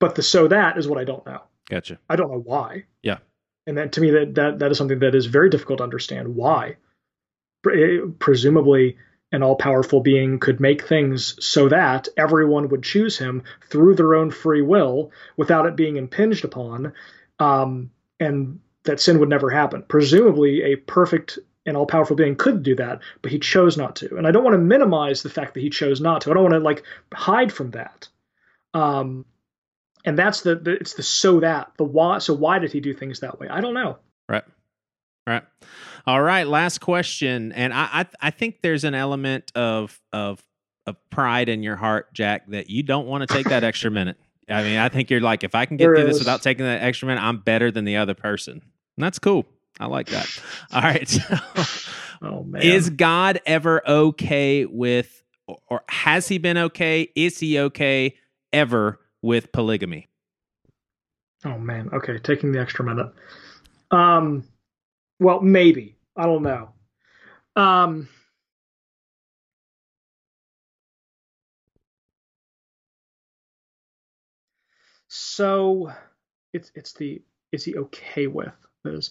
[0.00, 1.42] but the so that is what I don't know.
[1.70, 1.98] Gotcha.
[2.08, 2.84] I don't know why.
[3.02, 3.18] Yeah.
[3.66, 6.36] And then to me, that that that is something that is very difficult to understand.
[6.36, 6.76] Why?
[7.66, 8.98] Eh, presumably,
[9.32, 14.14] an all powerful being could make things so that everyone would choose him through their
[14.14, 16.92] own free will without it being impinged upon
[17.38, 19.84] um, and that sin would never happen.
[19.88, 24.16] Presumably, a perfect and all powerful being could do that, but he chose not to.
[24.16, 26.30] And I don't want to minimize the fact that he chose not to.
[26.30, 28.08] I don't want to like hide from that.
[28.72, 29.24] Um,
[30.04, 32.18] and that's the, the it's the so that the why.
[32.18, 33.48] So why did he do things that way?
[33.48, 33.98] I don't know.
[34.28, 34.44] Right.
[35.26, 35.42] Right.
[36.06, 36.46] All right.
[36.46, 40.40] Last question, and I I, I think there's an element of of
[40.86, 44.16] of pride in your heart, Jack, that you don't want to take that extra minute.
[44.48, 46.14] I mean, I think you're like, if I can get there through is.
[46.14, 48.52] this without taking that extra minute, I'm better than the other person.
[48.52, 49.44] And that's cool.
[49.80, 50.26] I like that.
[50.72, 51.08] All right.
[51.08, 51.38] So,
[52.22, 52.62] oh man.
[52.62, 55.22] Is God ever okay with
[55.68, 57.08] or has he been okay?
[57.14, 58.14] Is he okay
[58.52, 60.08] ever with polygamy?
[61.44, 61.90] Oh man.
[61.92, 63.12] Okay, taking the extra minute.
[63.90, 64.44] Um
[65.18, 65.96] well, maybe.
[66.16, 66.70] I don't know.
[67.56, 68.08] Um
[75.18, 75.92] So
[76.52, 78.52] it's it's the is he okay with
[78.84, 79.10] this?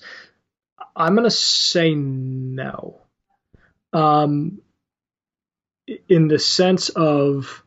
[0.95, 3.01] I'm gonna say no.
[3.91, 4.61] Um,
[6.07, 7.63] in the sense of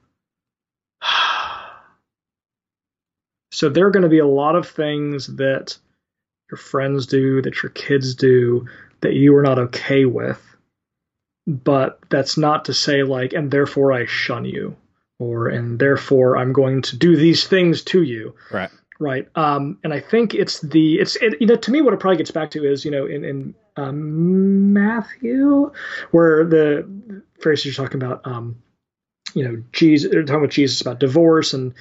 [3.50, 5.76] so there are going to be a lot of things that
[6.50, 8.66] your friends do, that your kids do,
[9.00, 10.40] that you are not okay with.
[11.46, 14.76] But that's not to say like, and therefore I shun you
[15.18, 18.34] or and therefore I'm going to do these things to you.
[18.52, 18.70] Right.
[19.00, 19.28] Right.
[19.36, 22.16] Um, and I think it's the it's it, you know to me what it probably
[22.16, 25.72] gets back to is you know in in um, Matthew
[26.10, 28.56] where the Pharisees are talking about um,
[29.34, 31.74] you know Jesus they're talking about Jesus about divorce and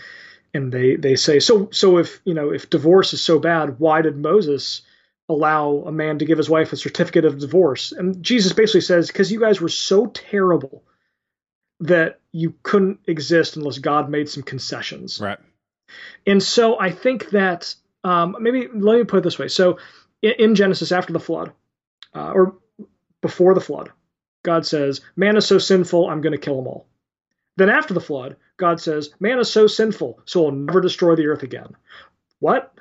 [0.54, 4.04] and they they say so so if you know if divorce is so bad why
[4.04, 4.84] did Moses
[5.28, 9.08] allow a man to give his wife a certificate of divorce and Jesus basically says
[9.08, 10.84] because you guys were so terrible
[11.80, 15.20] that you couldn't exist unless God made some concessions.
[15.20, 15.40] Right.
[16.28, 17.74] And so I think that
[18.04, 19.48] um, maybe let me put it this way.
[19.48, 19.80] So
[20.22, 21.52] in, in Genesis, after the flood,
[22.16, 22.58] uh, or
[23.22, 23.90] before the flood,
[24.44, 26.88] God says, "Man is so sinful, I'm going to kill them all."
[27.56, 31.28] Then after the flood, God says, "Man is so sinful, so I'll never destroy the
[31.28, 31.76] earth again."
[32.40, 32.72] What?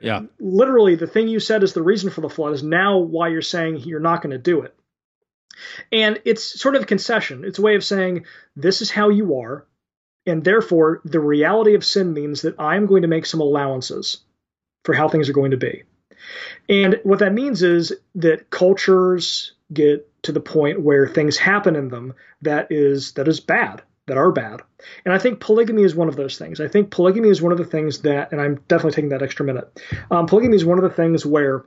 [0.00, 0.22] Yeah.
[0.40, 3.42] Literally, the thing you said is the reason for the flood is now why you're
[3.42, 4.74] saying you're not going to do it.
[5.92, 7.44] And it's sort of a concession.
[7.44, 9.66] It's a way of saying, this is how you are.
[10.26, 14.18] And therefore, the reality of sin means that I'm going to make some allowances
[14.84, 15.84] for how things are going to be.
[16.68, 21.88] And what that means is that cultures get to the point where things happen in
[21.88, 24.60] them that is that is bad that are bad.
[25.04, 26.60] And I think polygamy is one of those things.
[26.60, 29.46] I think polygamy is one of the things that, and I'm definitely taking that extra
[29.46, 29.80] minute.
[30.10, 31.64] Um, polygamy is one of the things where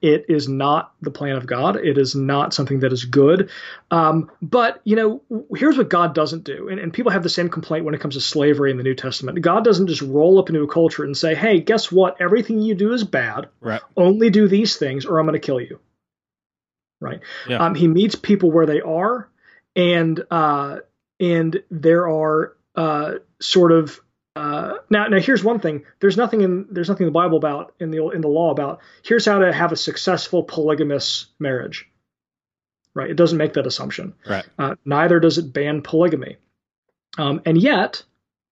[0.00, 1.76] it is not the plan of God.
[1.76, 3.50] It is not something that is good.
[3.90, 6.68] Um, but, you know, here's what God doesn't do.
[6.68, 8.94] And, and, people have the same complaint when it comes to slavery in the New
[8.94, 9.40] Testament.
[9.40, 12.20] God doesn't just roll up into a culture and say, hey, guess what?
[12.20, 13.48] Everything you do is bad.
[13.60, 13.82] Right.
[13.96, 15.80] Only do these things or I'm going to kill you.
[17.00, 17.20] Right.
[17.48, 17.58] Yeah.
[17.58, 19.28] Um, he meets people where they are.
[19.74, 20.78] And, uh,
[21.18, 24.00] and there are uh, sort of
[24.34, 25.84] uh, now, now here's one thing.
[26.00, 28.80] There's nothing in there's nothing in the Bible about in the in the law about
[29.04, 31.88] here's how to have a successful polygamous marriage.
[32.94, 33.10] Right?
[33.10, 34.14] It doesn't make that assumption.
[34.28, 34.44] Right.
[34.58, 36.36] Uh, neither does it ban polygamy.
[37.18, 38.02] Um, and yet,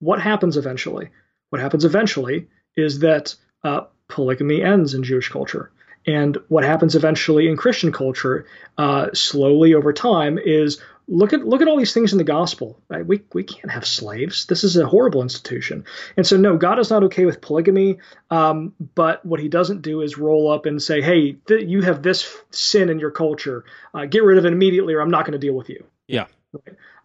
[0.01, 1.11] what happens eventually?
[1.51, 5.71] What happens eventually is that uh, polygamy ends in Jewish culture.
[6.07, 8.47] And what happens eventually in Christian culture,
[8.79, 12.81] uh, slowly over time, is look at look at all these things in the gospel.
[12.89, 13.05] Right?
[13.05, 14.47] We we can't have slaves.
[14.47, 15.85] This is a horrible institution.
[16.17, 17.99] And so no, God is not okay with polygamy.
[18.31, 22.03] Um, but what He doesn't do is roll up and say, "Hey, th- you have
[22.03, 23.65] this sin in your culture.
[23.93, 26.27] Uh, get rid of it immediately, or I'm not going to deal with you." Yeah.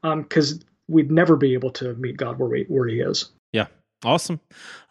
[0.02, 3.30] Because um, we'd never be able to meet God where we where He is.
[3.52, 3.68] Yeah.
[4.04, 4.40] Awesome.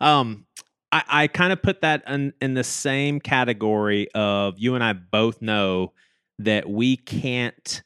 [0.00, 0.44] Um,
[0.90, 4.92] I, I kind of put that in, in the same category of you and I
[4.92, 5.92] both know
[6.38, 7.82] that we can't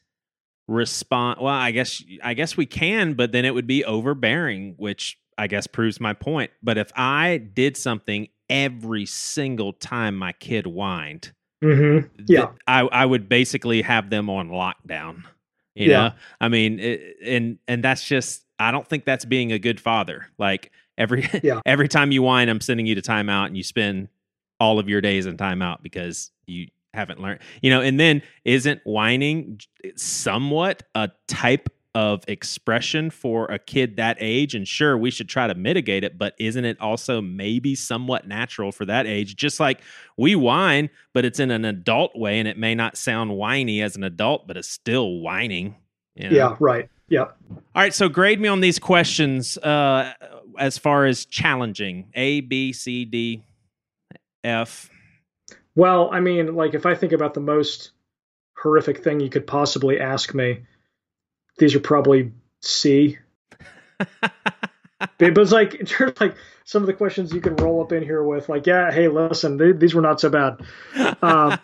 [0.69, 1.39] respond.
[1.41, 5.47] Well, I guess I guess we can, but then it would be overbearing, which I
[5.47, 6.51] guess proves my point.
[6.61, 12.07] But if I did something every single time my kid whined, mm-hmm.
[12.27, 15.23] yeah, th- I I would basically have them on lockdown.
[15.75, 15.97] You yeah.
[15.97, 19.79] know, I mean, it, and and that's just I don't think that's being a good
[19.79, 20.27] father.
[20.37, 21.61] Like Every yeah.
[21.65, 24.09] every time you whine, I'm sending you to timeout, and you spend
[24.59, 26.67] all of your days in timeout because you
[26.99, 27.39] haven't learned.
[27.61, 29.59] You know, and then isn't whining
[29.95, 35.47] somewhat a type of expression for a kid that age and sure we should try
[35.47, 39.81] to mitigate it but isn't it also maybe somewhat natural for that age just like
[40.15, 43.95] we whine but it's in an adult way and it may not sound whiny as
[43.95, 45.75] an adult but it's still whining
[46.13, 46.35] you know?
[46.35, 50.13] yeah right yeah all right so grade me on these questions uh
[50.59, 53.43] as far as challenging A, B, C, D,
[54.43, 54.89] F?
[55.79, 57.91] Well, I mean, like if I think about the most
[58.57, 60.63] horrific thing you could possibly ask me,
[61.57, 63.17] these are probably C.
[63.97, 64.27] but
[65.19, 68.03] it's like in terms of like some of the questions you can roll up in
[68.03, 70.59] here with, like, yeah, hey, listen, they, these were not so bad.
[71.21, 71.57] Um,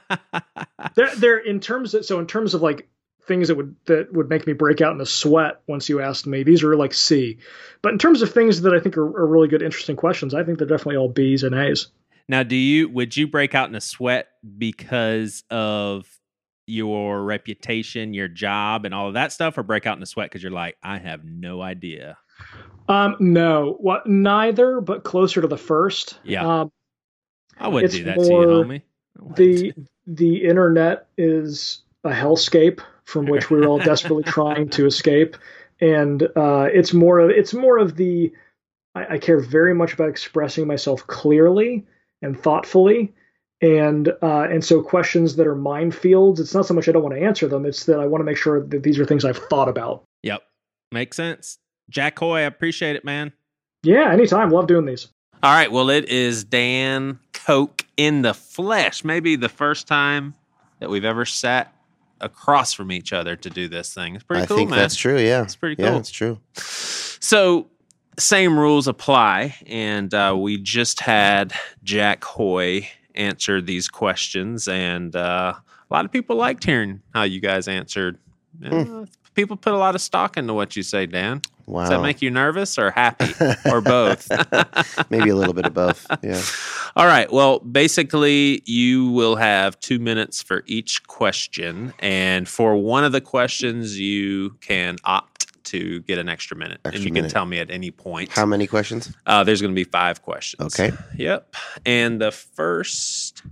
[0.96, 2.88] they're, they're in terms of so in terms of like
[3.28, 6.26] things that would that would make me break out in a sweat once you asked
[6.26, 6.44] me.
[6.44, 7.40] These are like C.
[7.82, 10.46] But in terms of things that I think are, are really good, interesting questions, I
[10.46, 11.90] think they're definitely all B's and A's.
[12.28, 16.08] Now, do you would you break out in a sweat because of
[16.68, 20.30] your reputation, your job, and all of that stuff, or break out in a sweat
[20.30, 22.18] because you're like, I have no idea?
[22.88, 26.20] Um, no, what neither, but closer to the first.
[26.24, 26.72] Yeah, um,
[27.60, 28.82] I wouldn't do that to you, homie.
[29.36, 29.74] The
[30.08, 35.38] the internet is a hellscape from which we're all desperately trying to escape.
[35.80, 38.32] And uh, it's more of it's more of the
[38.94, 41.86] I, I, care very much about expressing myself clearly
[42.26, 43.14] and thoughtfully.
[43.62, 47.16] And uh, and so questions that are minefields, it's not so much I don't want
[47.16, 49.38] to answer them; it's that I want to make sure that these are things I've
[49.38, 50.04] thought about.
[50.24, 50.42] Yep,
[50.92, 51.58] makes sense.
[51.90, 53.32] Jack Hoy, I appreciate it, man.
[53.84, 54.52] Yeah, anytime.
[54.52, 55.08] Love doing these.
[55.42, 55.72] All right.
[55.72, 59.04] Well, it is Dan Koch in the flesh.
[59.04, 60.34] Maybe the first time
[60.80, 61.74] that we've ever sat
[62.20, 64.16] across from each other to do this thing.
[64.16, 64.80] It's pretty I cool, think man.
[64.80, 65.20] That's true.
[65.20, 65.86] Yeah, it's pretty cool.
[65.86, 66.40] Yeah, it's true.
[66.56, 67.68] So,
[68.18, 75.54] same rules apply, and uh, we just had Jack Hoy answer these questions, and uh,
[75.58, 78.18] a lot of people liked hearing how you guys answered.
[78.64, 79.02] Hmm.
[79.02, 81.42] Uh, people put a lot of stock into what you say, Dan.
[81.68, 81.82] Wow.
[81.82, 83.34] Does that make you nervous or happy
[83.66, 84.30] or both?
[85.10, 86.06] Maybe a little bit of both.
[86.24, 86.42] Yeah.
[86.96, 87.32] All right.
[87.32, 91.94] Well, basically, you will have two minutes for each question.
[92.00, 95.35] And for one of the questions, you can opt
[95.66, 96.80] to get an extra minute.
[96.86, 97.28] Extra and you minute.
[97.28, 98.32] can tell me at any point.
[98.32, 99.14] How many questions?
[99.26, 100.80] Uh, there's going to be five questions.
[100.80, 100.96] Okay.
[101.18, 101.56] Yep.
[101.86, 103.44] And the first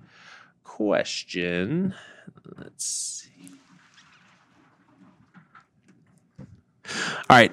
[0.63, 1.93] question,
[2.57, 3.51] let's see.
[7.29, 7.51] All right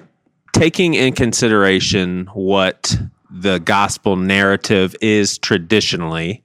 [0.61, 2.95] taking in consideration what
[3.31, 6.43] the gospel narrative is traditionally,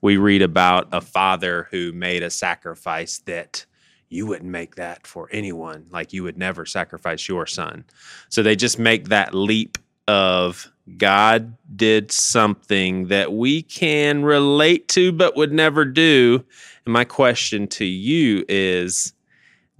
[0.00, 3.65] we read about a father who made a sacrifice that
[4.08, 5.86] you wouldn't make that for anyone.
[5.90, 7.84] Like you would never sacrifice your son.
[8.28, 15.10] So they just make that leap of God did something that we can relate to
[15.12, 16.44] but would never do.
[16.84, 19.12] And my question to you is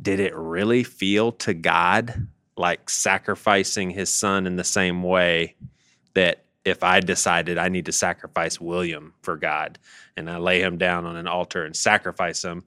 [0.02, 5.54] Did it really feel to God like sacrificing his son in the same way
[6.14, 9.78] that if I decided I need to sacrifice William for God
[10.16, 12.64] and I lay him down on an altar and sacrifice him,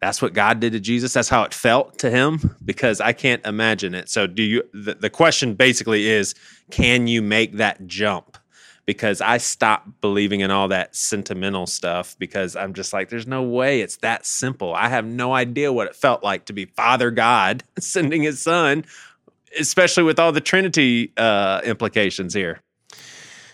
[0.00, 1.12] that's what God did to Jesus.
[1.12, 4.08] That's how it felt to him because I can't imagine it.
[4.08, 4.62] So, do you?
[4.72, 6.34] The, the question basically is,
[6.70, 8.38] can you make that jump?
[8.84, 13.42] Because I stopped believing in all that sentimental stuff because I'm just like, there's no
[13.42, 14.74] way it's that simple.
[14.74, 18.84] I have no idea what it felt like to be Father God sending His Son,
[19.58, 22.60] especially with all the Trinity uh, implications here.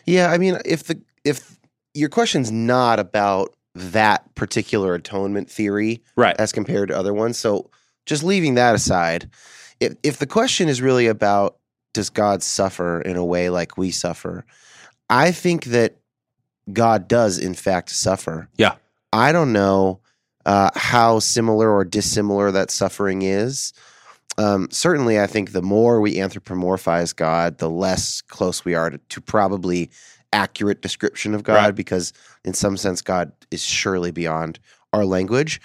[0.07, 1.59] Yeah, I mean, if the if
[1.93, 6.37] your question's not about that particular atonement theory Right.
[6.39, 7.71] as compared to other ones, so
[8.07, 9.31] just leaving that aside,
[9.81, 11.57] if if the question is really about
[11.95, 14.45] does God suffer in a way like we suffer,
[15.11, 15.97] I think that
[16.73, 18.49] God does in fact suffer.
[18.57, 18.75] Yeah.
[19.13, 20.01] I don't know
[20.45, 23.73] uh, how similar or dissimilar that suffering is.
[24.37, 28.99] Um, certainly, I think the more we anthropomorphize God, the less close we are to,
[28.99, 29.91] to probably
[30.33, 31.75] accurate description of God, Right.
[31.75, 32.13] because
[32.45, 34.59] in some sense, God is surely beyond
[34.93, 35.61] our language.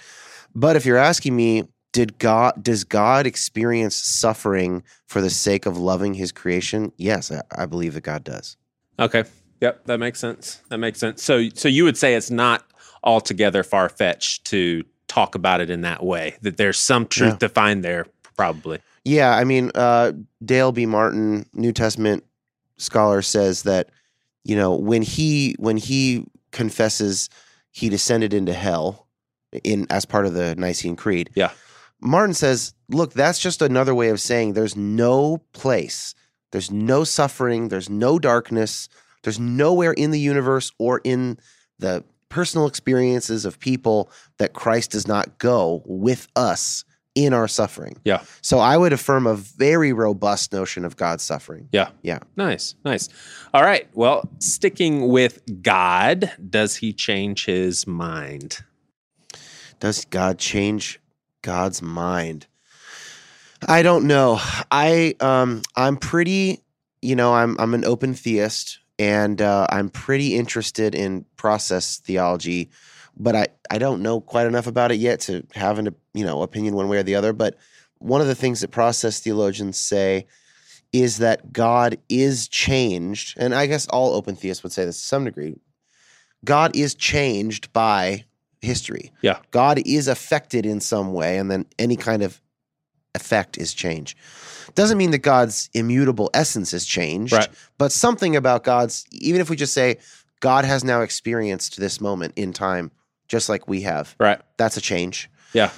[0.54, 5.78] But if you're asking me, did God does God experience suffering for the sake of
[5.78, 6.92] loving His creation?
[6.96, 8.56] Yes, I, I believe that God does.
[8.98, 9.24] Okay.
[9.60, 10.60] Yep, that makes sense.
[10.70, 11.22] That makes sense.
[11.22, 12.64] So so you would say it's not
[13.04, 16.36] altogether far fetched to talk about it in that way.
[16.42, 18.80] That there's some truth to find there, probably.
[19.04, 20.12] Yeah, I mean, uh,
[20.44, 20.86] Dale B.
[20.86, 22.24] Martin, New Testament
[22.78, 23.90] scholar, says that
[24.44, 27.28] you know when he when he confesses
[27.70, 29.08] he descended into hell
[29.64, 31.30] in as part of the Nicene Creed.
[31.34, 31.50] Yeah.
[32.00, 36.14] Martin says, look, that's just another way of saying there's no place,
[36.52, 38.88] there's no suffering, there's no darkness,
[39.22, 41.38] there's nowhere in the universe or in
[41.78, 47.96] the personal experiences of people that Christ does not go with us in our suffering.
[48.04, 48.22] Yeah.
[48.42, 51.68] So I would affirm a very robust notion of God's suffering.
[51.72, 51.90] Yeah.
[52.02, 52.18] Yeah.
[52.36, 52.74] Nice.
[52.84, 53.08] Nice.
[53.52, 53.88] All right.
[53.94, 58.64] Well, sticking with God, does he change his mind?
[59.80, 61.00] Does God change
[61.42, 62.46] God's mind?
[63.66, 64.40] I don't know.
[64.70, 66.62] I um I'm pretty,
[67.00, 72.70] you know, I'm I'm an open theist and uh, I'm pretty interested in process theology,
[73.16, 76.42] but I I don't know quite enough about it yet to have an you know
[76.42, 77.32] opinion one way or the other.
[77.32, 77.56] But
[77.98, 80.26] one of the things that process theologians say
[80.92, 85.06] is that God is changed, and I guess all open theists would say this to
[85.06, 85.56] some degree.
[86.44, 88.24] God is changed by
[88.60, 89.10] history.
[89.22, 89.38] Yeah.
[89.50, 92.40] God is affected in some way, and then any kind of
[93.14, 94.16] effect is change.
[94.74, 97.48] Doesn't mean that God's immutable essence has changed, Right.
[97.78, 99.98] but something about God's, even if we just say
[100.40, 102.90] God has now experienced this moment in time,
[103.28, 104.40] just like we have, Right.
[104.56, 105.30] that's a change.
[105.52, 105.70] Yeah.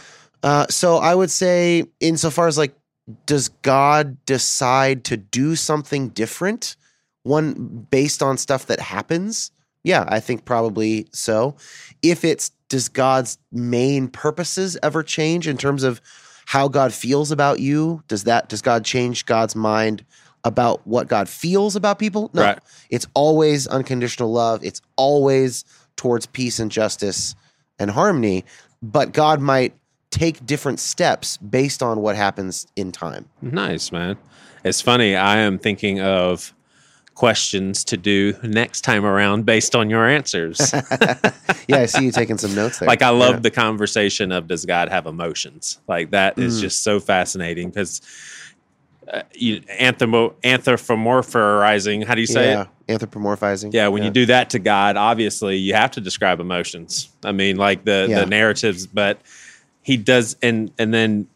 [0.43, 2.75] Uh, so I would say, insofar as like,
[3.27, 6.77] does God decide to do something different?
[7.23, 9.51] One based on stuff that happens?
[9.85, 11.57] Yeah, I think probably so.
[12.03, 16.01] If it's does God's main purposes ever change in terms of
[16.47, 18.03] how God feels about you?
[18.09, 20.05] Does that does God change God's mind
[20.45, 22.31] about what God feels about people?
[22.33, 22.43] No.
[22.43, 22.59] Right.
[22.91, 24.65] It's always unconditional love.
[24.65, 25.65] It's always
[25.97, 27.35] towards peace and justice
[27.79, 28.45] and harmony,
[28.83, 29.75] but God might
[30.11, 33.29] take different steps based on what happens in time.
[33.43, 34.17] Nice, man.
[34.65, 35.15] It's funny.
[35.17, 36.53] I am thinking of
[37.15, 40.73] questions to do next time around based on your answers.
[41.69, 42.87] Yeah, I see you taking some notes there.
[42.87, 43.41] like I love Yeah.
[43.41, 45.81] the conversation of does God have emotions?
[45.89, 46.61] Like that is Mm.
[46.61, 48.01] just so fascinating because
[49.13, 52.05] uh, you anthropo anthropomorphizing.
[52.05, 52.99] How do you say yeah, it?
[52.99, 53.73] anthropomorphizing.
[53.73, 57.11] Yeah, when you do that to God, obviously you have to describe emotions.
[57.25, 58.21] I mean, like the Yeah.
[58.21, 59.21] the narratives, but
[59.83, 61.29] he does, and and then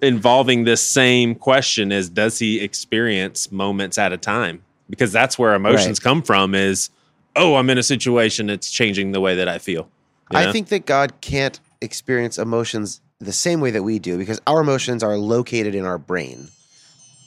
[0.00, 4.62] involving this same question is does he experience moments at a time?
[4.88, 6.54] Because that's where emotions come from.
[6.54, 6.90] Is
[7.36, 9.88] oh, I'm in a situation, it's changing the way that I feel.
[10.32, 14.40] You I think that God can't experience emotions the same way that we do because
[14.46, 16.48] our emotions are located in our brain.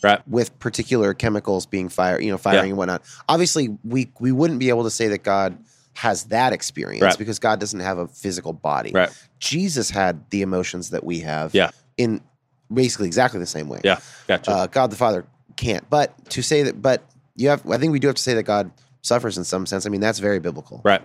[0.03, 0.21] Right.
[0.27, 3.03] With particular chemicals being fired, you know, firing and whatnot.
[3.29, 5.57] Obviously, we we wouldn't be able to say that God
[5.95, 7.17] has that experience Right.
[7.17, 8.91] because God doesn't have a physical body.
[8.91, 9.09] Right.
[9.39, 11.53] Jesus had the emotions that we have.
[11.55, 11.71] Yeah.
[11.97, 12.21] In
[12.73, 13.79] basically exactly the same way.
[13.83, 14.51] Yeah, gotcha.
[14.51, 15.25] Uh, God the Father
[15.55, 15.87] can't.
[15.89, 17.03] But to say that, but
[17.35, 18.71] you have, I think we do have to say that God
[19.03, 19.85] suffers in some sense.
[19.85, 20.81] I mean, that's very biblical.
[20.83, 21.01] right.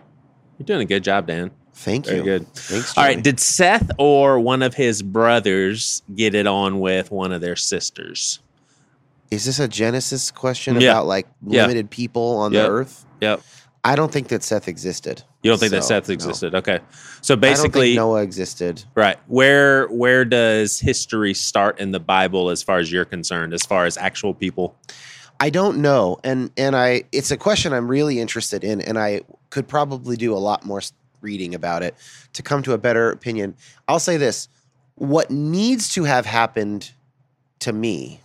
[0.59, 1.53] You're doing a good job, Dan.
[1.75, 2.25] Thank Very you.
[2.25, 2.53] good.
[2.55, 2.97] Thanks.
[2.99, 3.21] All Joey.
[3.23, 8.41] Did Seth or one of his brothers get it on with one of their sisters?
[9.31, 10.93] Is this a Genesis question Yeah.
[10.93, 11.63] about like Yeah.
[11.63, 12.65] limited people on Yep.
[12.67, 13.05] the earth?
[13.21, 13.41] Yep.
[13.85, 15.23] I don't think that Seth existed.
[15.43, 16.13] You don't think that So, Seth no.
[16.15, 16.55] existed?
[16.55, 16.81] Okay.
[17.21, 18.85] So I don't basically, Noah existed.
[18.95, 19.19] right.
[19.29, 23.87] Where where does history start in the Bible as far as you're concerned, as far
[23.87, 24.75] as actual people?
[25.41, 29.21] I don't know, and and I it's a question I'm really interested in, and I
[29.51, 30.83] could probably do a lot more
[31.21, 31.95] reading about it
[32.33, 33.55] to come to a better opinion.
[33.87, 34.49] I'll say this:
[34.97, 36.91] what needs to have happened
[37.61, 38.21] to me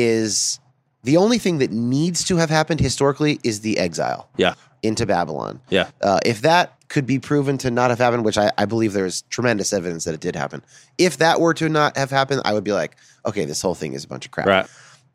[0.00, 0.58] is
[1.02, 4.28] the only thing that needs to have happened historically is the exile.
[4.36, 4.54] Yeah.
[4.82, 5.60] into Babylon.
[5.70, 5.90] Yeah.
[6.00, 9.22] uh, if that could be proven to not have happened, which I, I believe there's
[9.22, 10.62] tremendous evidence that it did happen.
[10.98, 13.92] If that were to not have happened, I would be like, okay, this whole thing
[13.94, 14.46] is a bunch of crap.
[14.46, 14.66] Right.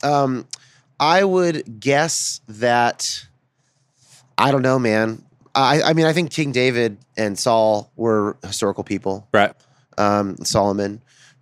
[0.04, 0.48] Um,
[1.00, 3.28] I would guess that
[4.38, 5.24] I don't know, man.
[5.54, 9.28] I, I mean, I think King David and Saul were historical people.
[9.34, 9.54] Right.
[9.98, 11.02] Um, Solomon,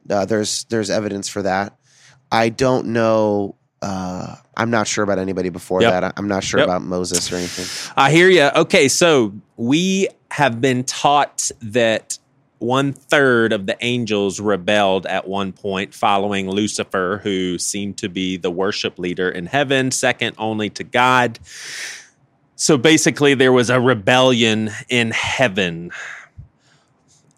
[0.09, 1.77] uh, there's there's evidence for that.
[2.36, 3.55] I don't know.
[3.81, 5.91] Uh, I'm not sure about anybody before Yep.
[5.91, 6.13] that.
[6.17, 6.67] I'm not sure Yep.
[6.67, 7.65] about Moses or anything.
[7.95, 8.49] I hear you.
[8.55, 12.17] Okay, so we have been taught that
[12.59, 18.38] one third of the angels rebelled at one point following Lucifer, who seemed to be
[18.38, 21.39] the worship leader in heaven, second only to God.
[22.57, 25.91] So basically, there was a rebellion in heaven.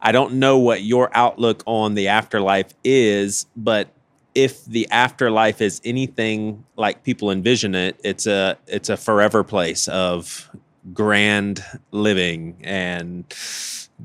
[0.02, 3.90] I don't know what your outlook on the afterlife is, but
[4.38, 9.88] if the afterlife is anything like people envision it, it's a it's a forever place
[9.88, 10.48] of
[10.94, 13.26] grand living and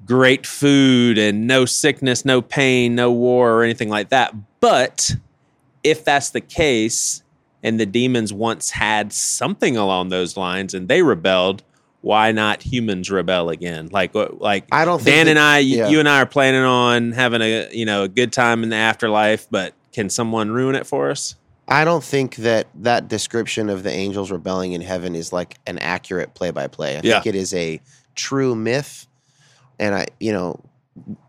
[0.07, 4.35] great food and no sickness, no pain, no war or anything like that.
[4.61, 5.17] But
[5.85, 7.23] if that's the case
[7.63, 11.63] and the demons once had something along those lines and they rebelled,
[12.01, 13.91] why not humans rebel again?
[13.93, 15.89] Like uh, like I don't think Dan that- and I, you, yeah.
[15.89, 18.77] you and I are planning on having a you know a good time in the
[18.77, 21.37] afterlife, but can someone ruin it for us?
[21.69, 25.79] I don't think that that description of the angels rebelling in heaven is like an
[25.79, 26.97] accurate play by play.
[26.97, 27.15] I Yeah.
[27.21, 27.81] think it is a
[28.15, 29.07] true myth.
[29.79, 30.61] And I, you know,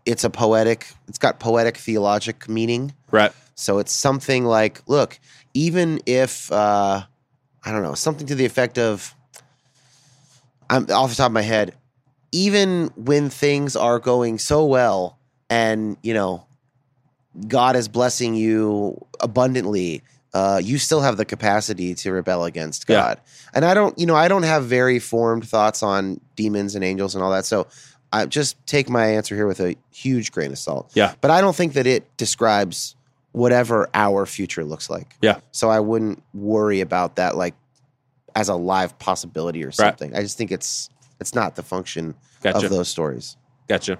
[0.04, 2.92] it's a poetic, it's got poetic theologic meaning.
[3.10, 3.32] Right.
[3.54, 5.18] So it's something like, look,
[5.54, 7.02] even if, uh,
[7.64, 9.14] I don't know, something to the effect of,
[10.68, 11.74] I'm off the top of my head,
[12.32, 16.46] even when things are going so well and, you know,
[17.48, 22.96] God is blessing you abundantly, uh, you still have the capacity to rebel against Yeah.
[23.02, 23.20] God.
[23.54, 27.14] And I don't, you know, I don't have very formed thoughts on demons and angels
[27.14, 27.44] and all that.
[27.46, 27.66] So
[28.12, 30.90] I just take my answer here with a huge grain of salt.
[30.94, 31.14] Yeah.
[31.20, 32.96] But I don't think that it describes
[33.32, 35.16] whatever our future looks like.
[35.20, 35.38] Yeah.
[35.50, 37.54] So I wouldn't worry about that like
[38.36, 40.14] as a live possibility or something.
[40.16, 40.88] I just think it's
[41.20, 42.66] it's not the function Gotcha.
[42.66, 43.36] of those stories.
[43.66, 43.98] Gotcha.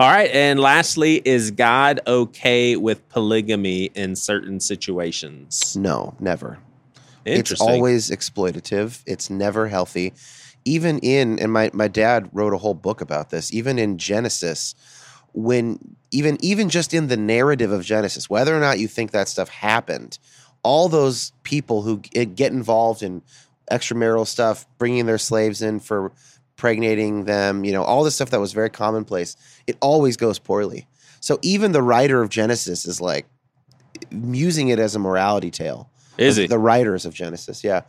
[0.00, 0.30] All right.
[0.32, 5.76] And lastly, is God okay with polygamy in certain situations?
[5.76, 6.58] No, never.
[7.24, 9.02] It's always exploitative.
[9.06, 10.12] It's never healthy.
[10.64, 13.52] Even in and my my dad wrote a whole book about this.
[13.52, 14.74] Even in Genesis,
[15.32, 19.28] when even even just in the narrative of Genesis, whether or not you think that
[19.28, 20.18] stuff happened,
[20.62, 23.22] all those people who get involved in
[23.70, 26.12] extramarital stuff, bringing their slaves in for
[26.64, 29.36] pregnating them, you know, all this stuff that was very commonplace,
[29.66, 30.86] it always goes poorly.
[31.20, 33.26] So even the writer of Genesis is like
[34.10, 36.48] using it as a morality tale Is the- he?
[36.48, 37.62] the writers of Genesis?
[37.62, 37.82] Yeah.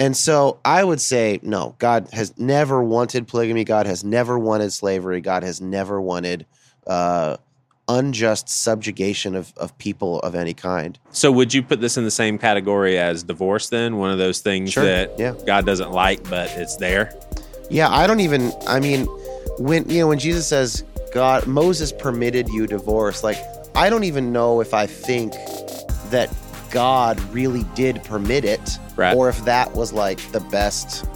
[0.00, 1.76] And so I would say no.
[1.78, 3.62] God has never wanted polygamy.
[3.62, 5.20] God has never wanted slavery.
[5.20, 6.44] God has never wanted
[6.88, 7.36] uh,
[7.88, 10.98] unjust subjugation of, of people of any kind.
[11.12, 13.96] So would you put this in the same category as divorce then?
[13.96, 15.34] One of those things Sure, that yeah.
[15.46, 17.14] God doesn't like, but it's there?
[17.70, 18.52] Yeah, I don't even.
[18.66, 19.04] I mean,
[19.58, 23.36] when you know when Jesus says God Moses permitted you divorce, like
[23.74, 25.32] I don't even know if I think
[26.10, 26.32] that
[26.70, 29.16] God really did permit it, Right.
[29.16, 31.06] or if that was like the best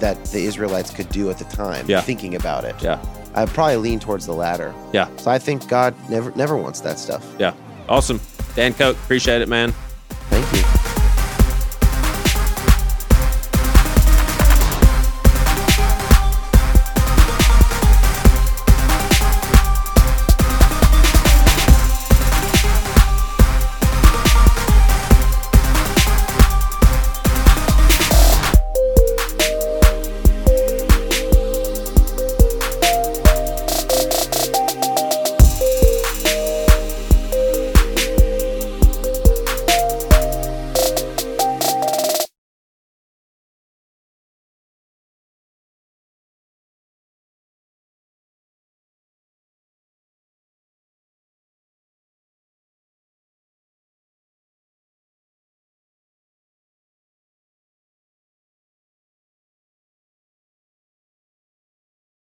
[0.00, 1.84] that the Israelites could do at the time.
[1.88, 2.00] Yeah.
[2.00, 2.74] thinking about it.
[2.82, 2.98] Yeah.
[3.34, 4.72] I probably lean towards the latter.
[4.92, 5.08] Yeah.
[5.16, 7.24] So I think God never never wants that stuff.
[7.38, 7.54] Yeah.
[7.88, 8.20] Awesome.
[8.54, 9.74] Dan Coke, appreciate it, man.